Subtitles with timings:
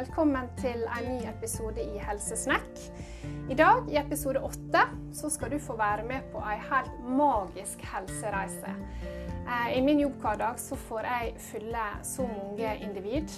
[0.00, 2.78] velkommen til en ny episode i Helsesnekk.
[3.52, 7.82] I dag, i episode åtte, så skal du få være med på en helt magisk
[7.84, 8.72] helsereise.
[9.44, 13.34] Eh, I min jobbhverdag så får jeg fylle så mange individ,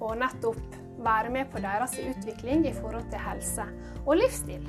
[0.00, 0.76] og nettopp
[1.06, 3.64] være med på deres utvikling i forhold til helse
[4.04, 4.68] og livsstil.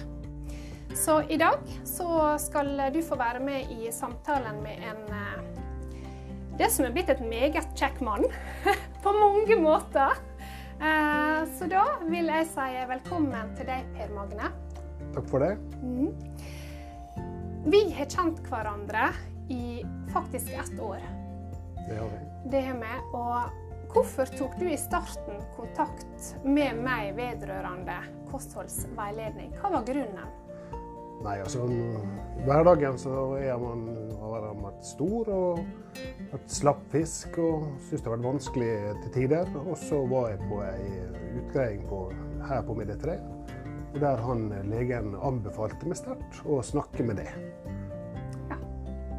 [0.96, 5.44] Så i dag så skal du få være med i samtalen med en eh,
[6.60, 8.26] det som er blitt et meget kjekk mann.
[9.04, 10.29] På mange måter.
[10.80, 14.52] Eh, så da vil jeg si velkommen til deg, Per Magne.
[15.12, 15.56] Takk for det.
[15.84, 16.14] Mm.
[17.68, 19.10] Vi har kjent hverandre
[19.52, 19.82] i
[20.14, 21.04] faktisk ett år.
[21.84, 22.22] Det har vi.
[22.54, 22.94] Det har vi.
[23.18, 28.00] Og hvorfor tok du i starten kontakt med meg vedrørende
[28.32, 29.52] kostholdsveiledning?
[29.60, 30.32] Hva var grunnen?
[31.20, 33.82] Nei, altså I hverdagen så er man,
[34.22, 35.60] har man vært stor og
[36.32, 38.72] vært slapp fisk og syns det har vært vanskelig
[39.04, 39.52] til tider.
[39.66, 40.88] Og så var jeg på ei
[41.42, 42.06] utgreiing på,
[42.48, 43.18] her på Midde 3,
[44.00, 47.30] der han legen anbefalte meg sterkt å snakke med det.
[48.54, 48.60] Ja.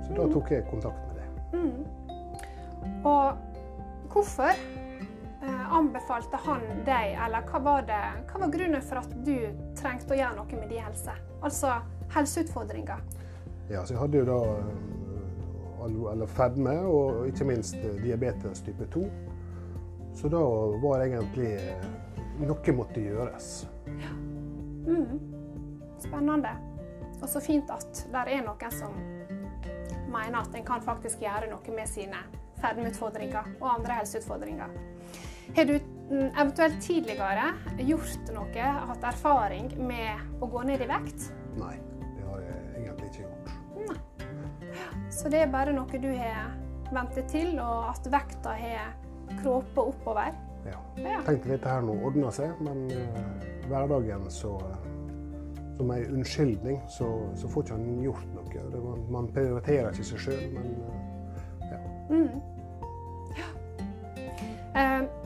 [0.07, 1.29] Så da tok jeg kontakt med det.
[1.61, 3.01] Mm.
[3.05, 9.17] Og hvorfor eh, anbefalte han deg, eller hva var, det, hva var grunnen for at
[9.21, 9.37] du
[9.77, 11.21] trengte å gjøre noe med din helse?
[11.45, 11.77] Altså
[12.15, 13.03] helseutfordringer.
[13.71, 14.91] Ja, så jeg hadde jo da eh,
[16.13, 19.05] eller fedme og ikke minst eh, diabetes type 2.
[20.15, 20.41] Så da
[20.83, 21.87] var det egentlig eh,
[22.43, 23.53] noe måtte gjøres.
[23.87, 24.13] Ja.
[24.91, 25.21] Mm.
[26.01, 26.57] Spennende.
[27.21, 28.95] Og så fint at det er noen som
[30.11, 32.23] mener at en kan faktisk gjøre noe med sine
[32.61, 34.73] fedmeutfordringer og andre helseutfordringer.
[35.57, 35.77] Har du
[36.11, 41.31] mm, eventuelt tidligere gjort noe, hatt erfaring med å gå ned i vekt?
[41.59, 41.77] Nei,
[45.11, 46.53] Så det er bare noe du har
[46.91, 48.95] ventet til, og at vekta har
[49.41, 50.33] kråpa oppover?
[50.67, 50.79] Ja.
[50.99, 54.57] Jeg tenkte dette her nå ordna seg, men uh, hverdagen så
[55.81, 57.07] som en unnskyldning, så,
[57.41, 58.65] så, får ikke han gjort noe.
[58.85, 60.91] Man, man, prioriterer ikke seg sjøl, men uh,
[61.71, 61.79] ja.
[62.11, 62.35] Mm.
[63.39, 63.49] ja.
[64.77, 65.21] Uh,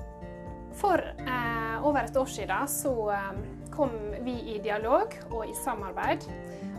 [0.75, 3.37] for eh, over et år siden så eh,
[3.73, 3.93] kom
[4.27, 6.27] vi i dialog og i samarbeid.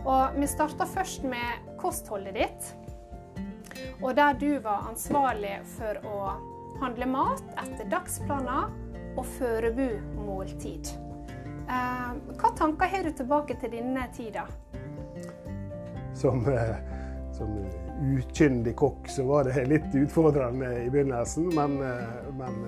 [0.06, 2.68] Og vi starta først med kostholdet ditt.
[4.02, 6.18] Og der du var ansvarlig for å
[6.80, 8.72] handle mat etter dagsplaner
[9.16, 10.92] og forberede måltid.
[11.66, 14.44] Eh, hva tanker har du tilbake til denne tida?
[16.14, 16.76] Som, eh,
[17.36, 17.56] som
[17.96, 22.60] ukyndig kokk så var det litt utfordrende i begynnelsen, men, eh, men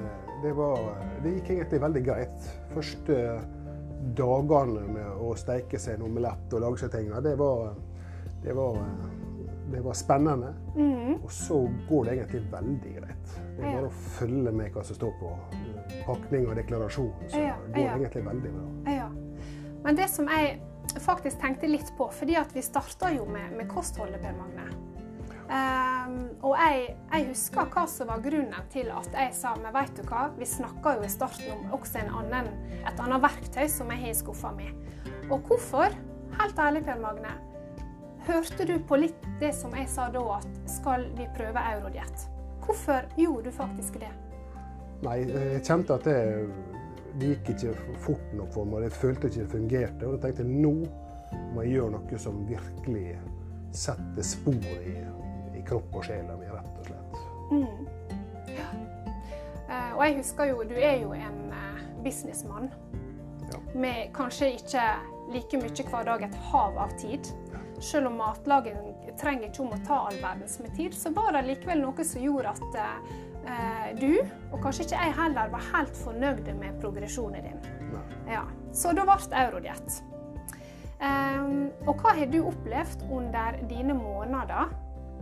[0.43, 0.81] det, var,
[1.23, 2.51] det gikk egentlig veldig greit.
[2.75, 3.21] Første
[4.19, 7.75] dagene med å steike seg en omelett og lage seg ting, det var,
[8.43, 8.79] det var,
[9.73, 10.55] det var spennende.
[10.77, 11.15] Mm.
[11.25, 11.59] Og så
[11.89, 13.35] går det egentlig veldig greit.
[13.57, 15.35] Det er bare å følge med hva som står på
[16.07, 18.67] pakning og deklarasjon, så ja, går det egentlig veldig bra.
[18.93, 19.09] Ja.
[19.85, 20.59] Men det som jeg
[21.05, 24.69] faktisk tenkte litt på, fordi at vi starta jo med, med kostholdet, Per Magne.
[25.49, 29.95] Um, og jeg, jeg, husker hva som var grunnen til at jeg sa men vet
[29.97, 32.51] du hva, vi snakka jo i starten om også annen,
[32.83, 34.69] et annet verktøy som jeg har i skuffa mi.
[35.31, 35.97] Og hvorfor?
[36.39, 37.33] Helt ærlig, Per Magne.
[38.29, 42.27] Hørte du på litt det som jeg sa da, at skal vi prøve Eurodiett?
[42.61, 44.11] Hvorfor gjorde du faktisk det?
[45.07, 46.19] Nei, jeg kjente at det,
[47.17, 47.73] det gikk ikke
[48.05, 48.85] fort nok for meg.
[48.85, 50.05] Jeg følte ikke det fungerte.
[50.05, 50.75] Og jeg tenkte nå
[51.55, 53.07] må jeg gjøre noe som virkelig
[53.73, 57.17] setter spor i kropp og sjela mi, rett og slett.
[57.49, 57.89] Mm.
[58.53, 58.69] Ja.
[59.69, 62.69] Uh, og jeg husker jo, du er jo en uh, businessmann
[63.49, 63.61] ja.
[63.73, 64.85] med kanskje ikke
[65.33, 67.33] like mye hver dag et hav av tid.
[67.53, 67.65] Ja.
[67.81, 68.79] Selv om matlaging
[69.21, 72.23] trenger ikke om å ta all verdens med tid, så var det likevel noe som
[72.23, 74.19] gjorde at eh, du,
[74.51, 77.63] og kanskje ikke jeg heller, var helt fornøyd med progresjonen din.
[78.29, 78.45] Ja.
[78.75, 80.03] Så da ble Eurodiett.
[80.99, 84.73] Um, og hva har du opplevd under dine måneder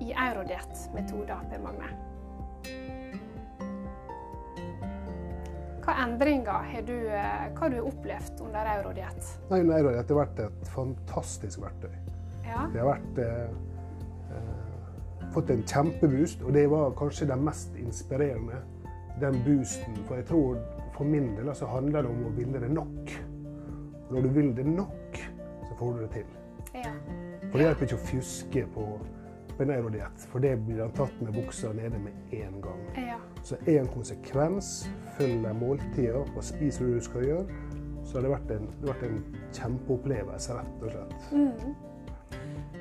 [0.01, 1.91] i Eurodiett-metoder, Per Magne.
[5.85, 9.29] Hva endringer har du, eh, hva har du opplevd under Eurodiett?
[9.51, 12.16] Eurodiett har vært et fantastisk verktøy.
[12.57, 12.67] Ja.
[12.73, 13.51] Det har vært, eh,
[14.37, 18.63] eh, fått en kjempeboost, og det var kanskje det mest inspirerende.
[19.21, 19.97] Den boosten.
[20.07, 20.59] For jeg tror
[20.97, 23.13] for min del så handler det om å ville det nok.
[24.11, 25.21] Når du vil det nok,
[25.69, 26.27] så får du det til.
[26.75, 26.93] Ja.
[27.51, 28.87] For det hjelper ikke å fjuske på
[29.57, 32.83] Beneirodiett, for det blir han tatt med buksa nede med en gang.
[32.97, 33.17] Ja.
[33.43, 37.61] Så én konsekvens, følger måltida og spiser det du skal gjøre,
[38.05, 39.23] så har det vært en, det vært en
[39.57, 41.31] kjempeopplevelse, rett og slett.
[41.33, 41.86] Mm.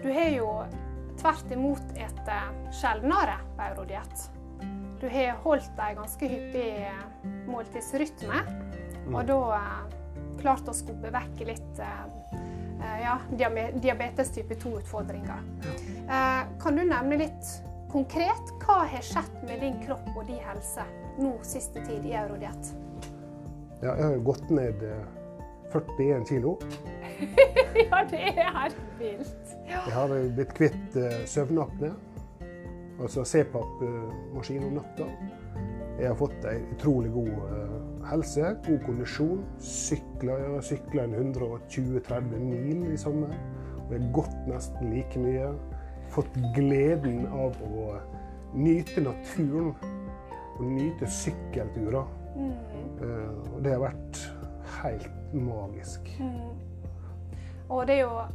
[0.03, 0.49] Du har jo
[1.19, 2.31] tvert imot et
[2.75, 4.29] sjeldnere Beirodiett.
[5.01, 6.69] du har holdt ei ganske hyppig
[7.45, 8.41] måltidsrytme,
[9.05, 9.15] mm.
[9.15, 9.39] og da
[10.39, 11.81] klart å skubbe vekk litt
[13.01, 13.17] ja,
[13.81, 15.43] diabetes type 2-utfordringer.
[16.61, 17.51] Kan du nevne litt
[17.91, 20.83] konkret hva har skjedd med din kropp og din helse
[21.21, 22.73] nå siste tid i Eurodiett?
[23.83, 24.81] Ja, jeg har gått ned
[25.71, 26.57] 41 kilo.
[27.89, 29.55] ja, det er vilt.
[29.67, 29.81] Ja.
[29.85, 31.93] Jeg har blitt kvitt uh, søvnapne,
[33.01, 35.09] altså CPAP-maskin om natta.
[35.95, 37.75] Jeg har fått ei utrolig god uh,
[38.09, 39.45] helse, god kondisjon.
[39.63, 43.31] Sykler, jeg har sykla 120-30 mil i sommer.
[43.85, 45.53] Og jeg har gått nesten like mye.
[46.13, 47.95] Fått gleden av å
[48.55, 49.73] nyte naturen
[50.55, 52.13] og nyte sykkelturer.
[52.35, 52.53] Mm.
[52.99, 54.23] Uh, og det har vært
[54.81, 56.11] helt magisk.
[56.19, 56.64] Mm.
[57.69, 58.25] Og det er jo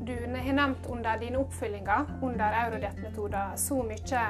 [0.00, 4.22] Du har nevnt under dine oppfyllinger, under Eurodiett-metoder, så mye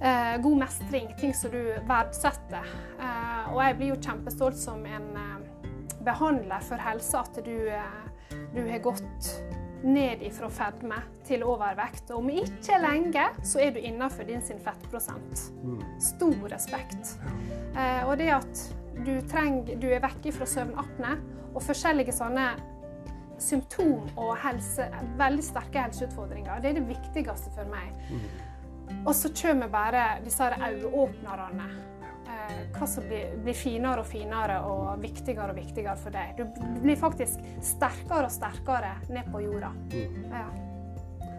[0.00, 2.68] eh, god mestring, ting som du verdsetter.
[3.00, 5.40] Eh, og jeg blir jo kjempestolt som en eh,
[6.04, 9.32] behandler for helse at du, eh, du har gått
[9.82, 12.10] ned ifra fedme til overvekt.
[12.10, 15.46] Og om ikke lenge så er du innenfor din sin fettprosent.
[15.64, 15.80] Mm.
[16.00, 17.16] Stor respekt.
[17.76, 18.64] Eh, og det at
[19.06, 21.16] du, treng, du er vekk fra søvnapne
[21.54, 22.50] og forskjellige sånne
[23.40, 24.86] symptom og helse,
[25.18, 26.60] veldig sterke helseutfordringer.
[26.62, 27.92] Det er det viktigste for meg.
[28.10, 29.00] Mm.
[29.06, 31.68] Og så kommer bare disse øyeåpnerne.
[32.30, 36.38] Eh, hva som blir, blir, finere og finere og viktigere og viktigere for deg.
[36.38, 39.72] Du blir faktisk sterkere og sterkere ned på jorda.
[39.94, 40.26] Mm.
[40.30, 40.48] Ja.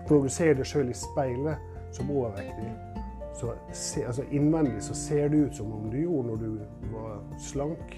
[0.09, 2.71] Når du ser deg sjøl i speilet som overvektig,
[3.39, 7.21] så se, altså innvendig så ser det ut som om du gjorde når du var
[7.39, 7.95] slank.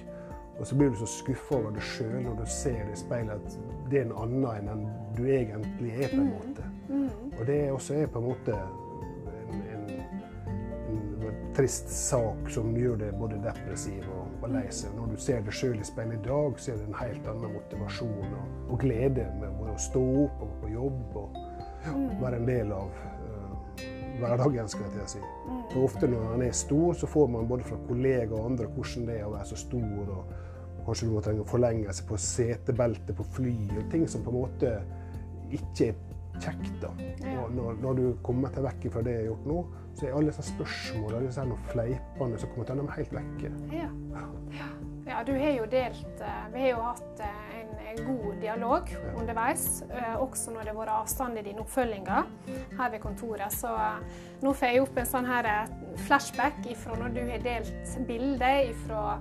[0.60, 3.56] Og så blir du så skuffa over deg sjøl når du ser i speilet at
[3.90, 4.84] det er en annen enn den
[5.18, 6.34] du egentlig er, på en mm.
[6.34, 6.68] måte.
[6.90, 7.32] Mm.
[7.40, 9.88] Og det også er på en måte en, en,
[10.94, 14.94] en, trist sak som gjør det både depressiv og, og lei seg.
[14.98, 17.58] Når du ser deg sjøl i speilet i dag, så er det en helt annen
[17.58, 21.42] motivasjon og, og glede med både å stå opp og på jobb og
[21.84, 22.08] ja, mm.
[22.22, 23.04] være en del av
[24.20, 25.22] hverdagen, skal jeg til å si.
[25.74, 29.08] For ofte når man er stor, så får man både fra kollegaer og andre hvordan
[29.10, 30.16] det er å være så stor.
[30.18, 30.34] og
[30.84, 34.74] Kanskje du må trenge forlengelse på setebeltet på fly, og ting som på en måte
[35.54, 36.02] ikke er
[36.42, 36.76] kjekt.
[36.82, 36.92] da.
[37.44, 39.60] Og når, når du kommer til vekk fra det jeg har gjort nå,
[39.94, 43.52] så er alle disse spørsmålene, disse fleipene som kommer til dem helt vekke.
[43.72, 43.90] Ja.
[44.58, 44.70] ja.
[45.08, 45.22] ja.
[45.28, 47.63] du har jo delt eh, Vi har jo hatt eh,
[48.06, 52.28] god dialog underveis, eh, også når det har vært avstand i dine oppfølginger
[52.80, 53.54] her ved kontoret.
[53.54, 53.72] Så
[54.42, 55.50] nå får jeg opp en sånn her
[56.08, 59.18] flashback ifra når du har delt bilder ifra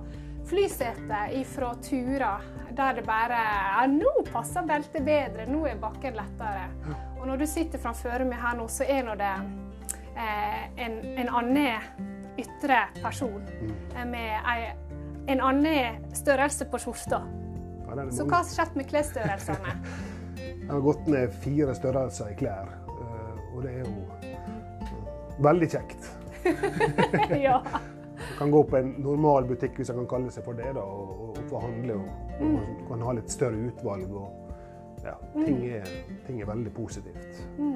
[0.49, 3.41] flysetet, ifra turer der det bare
[3.81, 6.69] Ja, nå passer beltet bedre, nå er bakken lettere.
[7.19, 9.33] Og når du sitter framfor meg her nå, så er nå det
[10.17, 12.09] eh, en, en annen
[12.41, 13.71] ytre person mm.
[13.95, 14.73] eh, med ei,
[15.29, 17.21] en annen størrelse på skjorta.
[17.93, 19.77] Ja, så hva har skjedd med klesstørrelsene?
[20.63, 26.07] Jeg har gått ned fire størrelser i klær, eh, og det er jo veldig kjekt.
[27.45, 27.57] ja.
[27.63, 30.83] Man kan gå på en normal butikk hvis man kan kalle seg for det, da,
[30.83, 31.99] og, og få handle.
[31.99, 34.15] Og, og man kan ha litt større utvalg.
[34.15, 34.55] Og,
[35.03, 35.75] ja, ting, mm.
[35.77, 37.43] er, ting er veldig positivt.
[37.59, 37.75] Mm.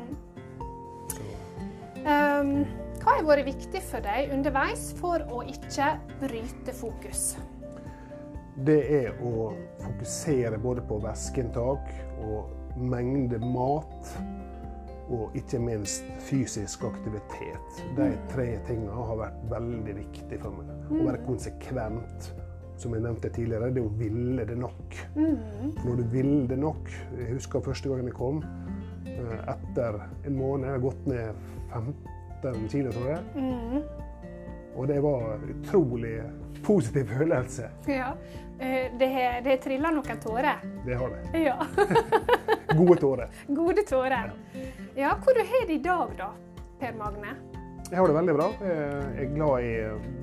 [2.08, 2.52] Um,
[3.04, 5.92] hva har vært viktig for deg underveis for å ikke
[6.24, 7.34] bryte fokus?
[8.66, 9.52] Det er å
[9.84, 11.92] fokusere både på væskeinntak
[12.26, 14.16] og mengde mat
[15.14, 17.84] og ikke minst fysisk aktivitet.
[17.96, 20.72] De tre tingene har vært veldig viktige for meg.
[20.90, 21.28] Å være mm.
[21.28, 22.32] konsekvent,
[22.82, 24.98] som jeg nevnte tidligere, det å ville det nok.
[25.16, 25.38] Mm.
[25.78, 28.42] For når du vil det nok Jeg husker første gangen jeg kom.
[29.06, 31.46] Eh, etter en måned jeg har gått ned
[32.42, 33.24] 15 kilo, tror jeg.
[33.38, 33.80] Mm.
[34.78, 36.18] Og det var utrolig
[36.64, 37.70] positiv følelse.
[37.88, 38.14] Ja.
[38.60, 40.64] Eh, det har trilla noen tårer?
[40.86, 41.44] Det har det.
[41.46, 41.58] Ja.
[42.78, 43.30] Gode tårer.
[43.48, 44.34] Gode tårer.
[44.54, 44.62] Ja.
[44.96, 46.32] Ja, Hvor du har det i dag, da,
[46.80, 47.36] Per Magne?
[47.92, 48.48] Jeg har det veldig bra.
[48.62, 49.74] Jeg er i,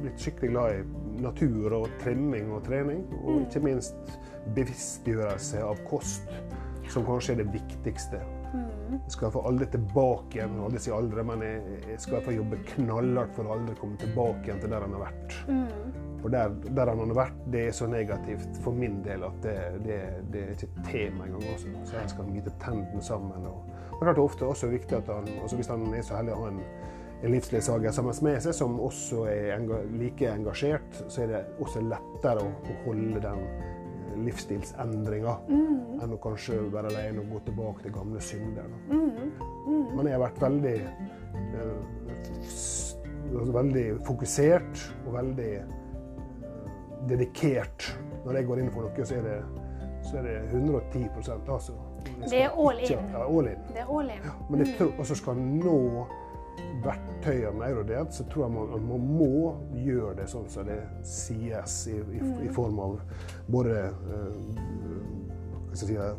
[0.03, 3.05] blitt skikkelig glad i natur og trimming og trening.
[3.23, 3.45] Og mm.
[3.47, 4.19] ikke minst
[4.57, 6.29] bevisstgjørelse av kost,
[6.93, 8.21] som kanskje er det viktigste.
[8.97, 13.37] Jeg skal få aldri tilbake igjen, aldri si aldri, men jeg skal få jobbe knallhardt
[13.37, 15.39] for å aldri komme tilbake igjen til der han har vært.
[15.49, 16.03] Mm.
[16.25, 19.57] For der, der, han har vært, det er så negativt for min del at det,
[19.85, 19.99] det,
[20.33, 21.45] det er ikke et tema engang.
[21.53, 21.73] Også.
[21.85, 23.45] Så jeg skal bite tennene sammen.
[23.45, 26.49] og det er ofte også viktig at han, hvis han er så heldig å ha
[26.55, 26.63] en,
[27.21, 32.41] en livsledsager sammen med seg, som også er like engasjert, så er det også lettere
[32.41, 33.45] å holde den
[34.05, 36.03] eh, livsstilsendringa mm.
[36.05, 38.69] enn å kanskje være alene og gå tilbake til gamle synder.
[38.91, 39.33] Mm.
[39.67, 39.87] Mm.
[39.97, 40.77] Men jeg har vært veldig
[41.55, 41.81] uh,
[43.35, 45.53] altså veldig fokusert og veldig
[47.09, 47.99] dedikert.
[48.25, 49.39] Når jeg går inn for noe, så er det,
[50.05, 51.09] så er det 110
[51.49, 51.77] altså.
[52.25, 52.91] Det er all in.
[52.91, 53.65] Ja, all in.
[53.73, 54.25] Det er all in.
[54.25, 55.79] Ja, men jeg tror også skal nå
[56.85, 61.99] verktøyene Eurodent, så tror jeg man, man, må gjøre det sånn som det sies, i,
[62.19, 62.99] i, i form av
[63.53, 66.11] både uh, si det,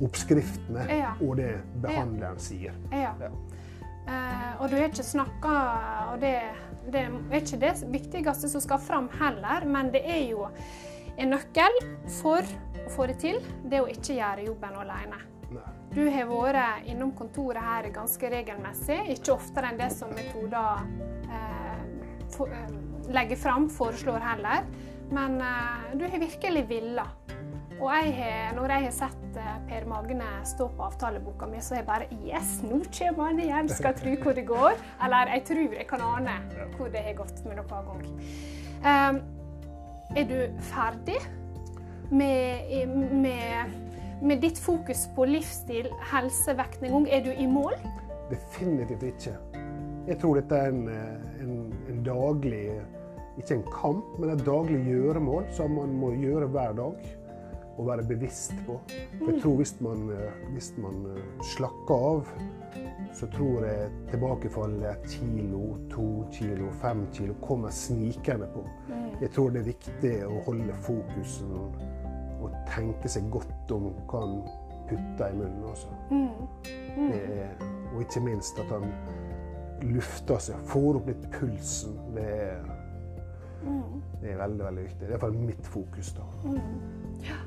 [0.00, 1.14] oppskriftene ja.
[1.20, 2.76] og det behandleren sier.
[2.94, 3.14] Ja.
[3.20, 5.50] Uh, og du har ikke snakka
[6.10, 6.32] Og det,
[6.88, 10.48] det, er ikke det viktigste som skal fram heller, men det er jo
[11.20, 11.76] en nøkkel
[12.20, 15.20] for å få det til, det å ikke gjøre jobben alene.
[15.90, 20.84] Du har vært innom kontoret her ganske regelmessig, ikke oftere enn det som metoder
[21.26, 21.80] eh,
[22.30, 22.76] for, eh,
[23.10, 24.68] legger fram, foreslår heller.
[25.10, 27.08] Men eh, du har virkelig villa.
[27.80, 31.74] Og jeg har, når jeg har sett eh, Per Magne stå på avtaleboka mi, så
[31.74, 33.70] har jeg bare Yes, nå kommer han igjen!
[33.72, 34.78] Skal tro hvor det går.
[35.04, 36.38] Eller jeg tror jeg kan ane
[36.76, 38.08] hvor det har gått med noen gang.
[38.80, 39.22] Um,
[40.16, 40.38] er du
[40.70, 41.18] ferdig
[42.10, 43.89] med, med
[44.22, 47.76] med ditt fokus på livsstil, helse, vektnedgang, er du i mål?
[48.30, 49.36] Definitivt ikke.
[50.08, 51.56] Jeg tror dette er en, eh, en,
[51.88, 52.80] en daglig
[53.38, 57.04] Ikke en kamp, men et daglig gjøremål som man må gjøre hver dag.
[57.78, 58.74] Og være bevisst på.
[58.90, 61.22] For jeg tror hvis man, eh, hvis man eh,
[61.54, 62.34] slakker av,
[63.16, 68.66] så tror jeg tilbakefallet et kilo, to kilo, fem kilo kommer snikende på.
[68.90, 69.08] Mm.
[69.22, 71.56] Jeg tror det er viktig å holde fokusen
[72.70, 74.36] tenke seg godt om hva han
[74.90, 75.88] putter i munnen også.
[76.10, 76.28] Mm.
[76.96, 77.12] Mm.
[77.14, 78.88] Er, og ikke minst at han
[79.90, 81.96] lufter seg, får opp litt pulsen.
[82.16, 82.64] Det er,
[83.62, 84.00] mm.
[84.20, 85.00] det er veldig, veldig viktig.
[85.04, 86.26] Det er iallfall mitt fokus, da.
[86.44, 86.74] Mm.
[87.26, 87.38] Ja.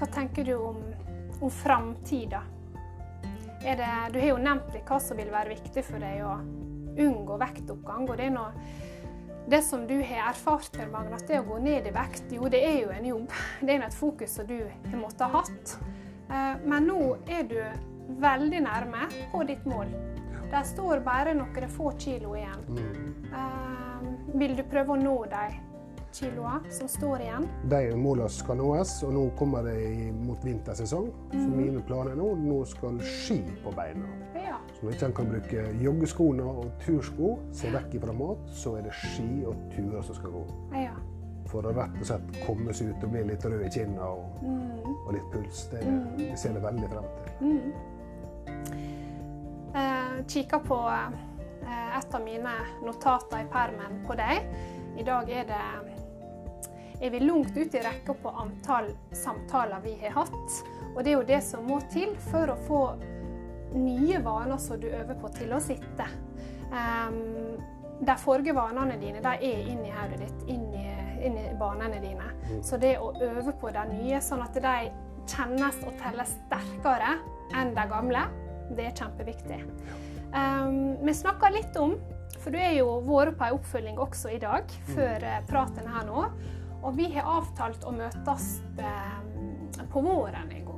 [0.00, 0.80] Hva tenker du om,
[1.40, 2.42] om framtida?
[3.60, 3.82] Du
[4.16, 6.38] har jo nevnt litt hva som vil være viktig for deg å
[7.00, 8.08] unngå vektoppgang.
[8.08, 8.52] og det er noe
[9.48, 12.50] det som du har erfart, Per Magne, at det å gå ned i vekt, jo
[12.52, 13.38] det er jo en jobb.
[13.60, 15.78] Det er et fokus som du har måttet ha hatt.
[16.30, 17.58] Eh, men nå er du
[18.20, 19.90] veldig nærme på ditt mål.
[20.50, 22.62] Det står bare noen få kilo igjen.
[22.68, 23.26] Mm.
[23.32, 24.06] Eh,
[24.38, 25.44] vil du prøve å nå de
[26.12, 27.46] kiloene som står igjen?
[27.70, 31.10] De målene skal nås, og nå kommer det mot vintersesong.
[31.30, 31.56] Så mm.
[31.56, 34.10] mine planer nå, nå skal ski på beina.
[34.80, 38.86] Så når ikke en kan bruke joggeskoene og tursko, se vekk fra mat, så er
[38.86, 40.44] det ski og turer som skal gå.
[40.72, 40.94] Ja.
[41.50, 44.40] For å rett og slett komme seg ut og bli litt rød i kinna og,
[44.40, 44.88] mm.
[44.94, 45.66] og, litt puls.
[45.68, 46.06] Det, mm.
[46.22, 47.28] det ser jeg veldig frem til.
[47.44, 47.68] Mm.
[49.82, 54.48] Eh, Kikka på eh, et av mine notater i permen på deg.
[54.96, 55.62] I dag er det
[57.00, 60.60] er vi langt ute i rekka på antall samtaler vi har hatt.
[60.94, 62.82] Og det er jo det som må til for å få
[63.74, 66.06] nye vaner som du øver på til å sitte.
[66.70, 67.58] Um,
[68.00, 70.84] de forrige vanene dine de er inni hodet ditt, inni,
[71.26, 72.30] inni banene dine.
[72.48, 72.62] Mm.
[72.64, 74.76] Så det å øve på de nye, sånn at de
[75.30, 77.18] kjennes og telles sterkere
[77.58, 78.24] enn de gamle,
[78.76, 79.60] det er kjempeviktig.
[80.30, 81.96] Um, vi snakka litt om,
[82.40, 84.90] for du er jo vært på en oppfølging også i dag, mm.
[84.94, 86.24] før uh, praten her nå,
[86.80, 88.48] og vi har avtalt å møtes
[88.80, 90.70] um, på våren en gang.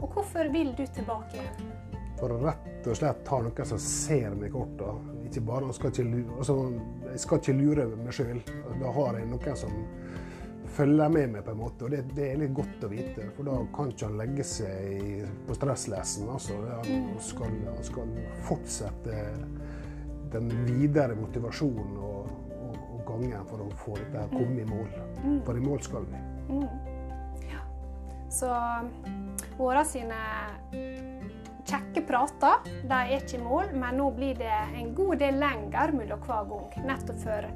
[0.00, 1.72] Og hvorfor vil du tilbake igjen?
[2.20, 4.94] For rett og slett ha noen som ser meg i korta.
[5.24, 6.56] Ikke bare, skal ikke, altså,
[7.06, 8.42] jeg skal ikke lure meg sjøl.
[8.80, 9.78] Da har jeg noen som
[10.70, 11.86] følger med meg, på en måte.
[11.86, 14.92] Og det, det, er litt godt å vite, for da kan ikke han legge seg
[14.96, 16.28] i, på stresslesen.
[16.30, 16.58] Altså.
[16.70, 18.14] Han skal, han skal,
[18.46, 19.24] fortsette
[20.30, 24.92] den videre motivasjonen og, og, og, gangen for å få dette komme i mål.
[25.24, 25.40] Mm.
[25.48, 26.22] For i mål skal vi.
[26.50, 26.68] Mm.
[27.50, 27.64] Ja.
[28.30, 28.52] Så
[29.58, 30.20] våre sine
[31.70, 32.70] kjekke prater.
[32.82, 36.48] De er ikke i mål, men nå blir det en god del lenger mellom hver
[36.50, 36.80] gang.
[36.88, 37.50] Nettopp for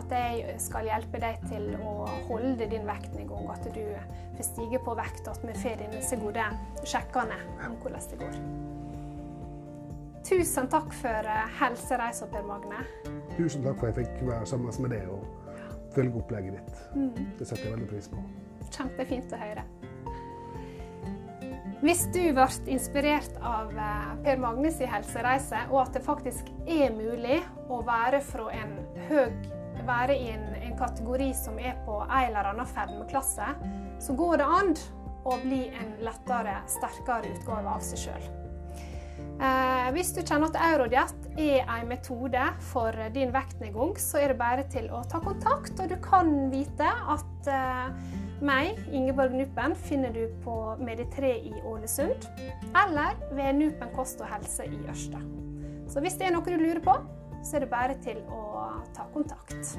[0.00, 1.94] at jeg skal hjelpe deg til å
[2.28, 3.82] holde din vekt i gang, at du
[4.36, 6.46] får stige på vekt, og at vi får disse gode
[6.86, 8.38] sjekkene om hvordan det går.
[10.30, 12.84] Tusen takk for eh, helsereisa, Per Magne.
[13.34, 15.24] Tusen takk for at jeg fikk være sammen med deg og
[15.96, 16.82] følge opplegget ditt.
[16.94, 17.30] Mm.
[17.38, 18.22] Det setter jeg veldig pris på.
[18.70, 19.64] Kjempefint å høre.
[21.80, 26.92] Hvis du ble inspirert av eh, Per Magnes i helsereise, og at det faktisk er
[26.92, 27.38] mulig
[27.72, 28.20] å være,
[29.08, 29.30] høy,
[29.88, 33.48] være i en, en, kategori som er på en eller annen fedmeklasse,
[34.00, 34.76] så går det an
[35.24, 38.30] å bli en lettere, sterkere utgave av seg sjøl.
[39.40, 44.40] Eh, hvis du kjenner at Eurodiett er en metode for din vektnedgang, så er det
[44.40, 47.86] bare til å ta kontakt, og du kan vite at eh,
[48.44, 52.28] meg, Ingeborg Nupen, finner du på Medi3 i Ålesund
[52.82, 55.22] eller ved Nupen kost og helse i Ørsta.
[55.90, 56.98] Så hvis det er noe du lurer på,
[57.40, 59.72] så er det bare til å ta kontakt.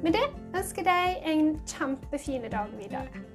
[0.00, 3.26] Med det ønsker jeg deg en kjempefin dag videre.